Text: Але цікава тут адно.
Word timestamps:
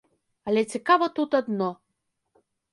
Але 0.51 0.63
цікава 0.77 1.05
тут 1.21 1.37
адно. 1.43 1.71